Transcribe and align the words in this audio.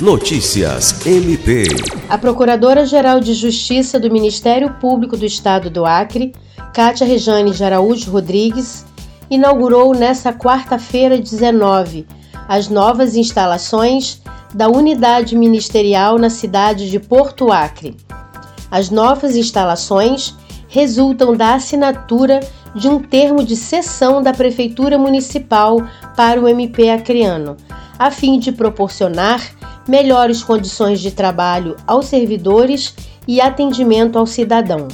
Notícias 0.00 1.04
MP. 1.04 1.64
A 2.08 2.16
Procuradora-Geral 2.16 3.18
de 3.18 3.34
Justiça 3.34 3.98
do 3.98 4.08
Ministério 4.08 4.74
Público 4.74 5.16
do 5.16 5.26
Estado 5.26 5.68
do 5.68 5.84
Acre, 5.84 6.32
Cátia 6.72 7.04
Rejane 7.04 7.50
de 7.50 7.64
Araújo 7.64 8.08
Rodrigues, 8.08 8.86
inaugurou 9.28 9.92
nesta 9.92 10.32
quarta-feira 10.32 11.18
19 11.18 12.06
as 12.46 12.68
novas 12.68 13.16
instalações 13.16 14.22
da 14.54 14.68
unidade 14.68 15.36
ministerial 15.36 16.16
na 16.16 16.30
cidade 16.30 16.88
de 16.88 17.00
Porto 17.00 17.50
Acre. 17.50 17.96
As 18.70 18.90
novas 18.90 19.34
instalações 19.34 20.32
resultam 20.68 21.36
da 21.36 21.54
assinatura 21.54 22.38
de 22.72 22.86
um 22.86 23.00
termo 23.00 23.42
de 23.42 23.56
cessão 23.56 24.22
da 24.22 24.32
Prefeitura 24.32 24.96
Municipal 24.96 25.82
para 26.14 26.40
o 26.40 26.46
MP 26.46 26.88
acreano, 26.88 27.56
a 27.98 28.12
fim 28.12 28.38
de 28.38 28.52
proporcionar 28.52 29.57
melhores 29.88 30.42
condições 30.42 31.00
de 31.00 31.10
trabalho 31.10 31.76
aos 31.86 32.06
servidores 32.06 32.94
e 33.26 33.40
atendimento 33.40 34.18
ao 34.18 34.26
cidadão. 34.26 34.86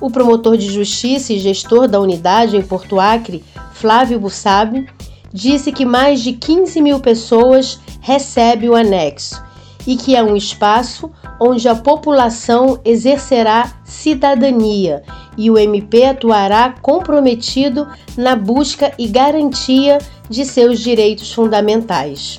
O 0.00 0.10
promotor 0.10 0.56
de 0.56 0.70
justiça 0.70 1.32
e 1.32 1.38
gestor 1.38 1.88
da 1.88 2.00
unidade 2.00 2.56
em 2.56 2.62
Porto 2.62 2.98
Acre, 2.98 3.44
Flávio 3.72 4.18
Bussab, 4.20 4.86
disse 5.32 5.72
que 5.72 5.84
mais 5.84 6.20
de 6.22 6.32
15 6.32 6.80
mil 6.80 7.00
pessoas 7.00 7.80
recebem 8.00 8.68
o 8.68 8.74
anexo 8.74 9.42
e 9.86 9.96
que 9.96 10.14
é 10.14 10.22
um 10.22 10.36
espaço 10.36 11.10
onde 11.40 11.68
a 11.68 11.74
população 11.74 12.80
exercerá 12.84 13.72
cidadania 13.84 15.02
e 15.36 15.50
o 15.50 15.58
MP 15.58 16.04
atuará 16.04 16.74
comprometido 16.80 17.88
na 18.16 18.36
busca 18.36 18.92
e 18.98 19.08
garantia 19.08 19.98
de 20.28 20.44
seus 20.44 20.78
direitos 20.78 21.32
fundamentais. 21.32 22.38